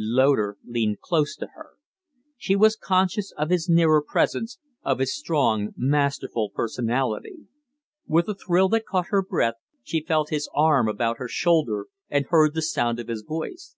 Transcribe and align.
Loder 0.00 0.56
leaned 0.64 1.00
close 1.00 1.34
to 1.34 1.48
her. 1.56 1.70
She 2.36 2.54
was 2.54 2.76
conscious 2.76 3.32
of 3.36 3.50
his 3.50 3.68
nearer 3.68 4.00
presence, 4.00 4.60
of 4.84 5.00
his 5.00 5.12
strong, 5.12 5.70
masterful 5.76 6.50
personality. 6.54 7.48
With 8.06 8.28
a 8.28 8.36
thrill 8.36 8.68
that 8.68 8.86
caught 8.86 9.08
her 9.08 9.22
breath, 9.24 9.56
she 9.82 10.04
felt 10.04 10.30
his 10.30 10.48
arm. 10.54 10.86
about 10.88 11.18
her 11.18 11.26
shoulder 11.26 11.88
and 12.08 12.26
heard 12.28 12.54
the 12.54 12.62
sound 12.62 13.00
of 13.00 13.08
his 13.08 13.24
voice. 13.26 13.74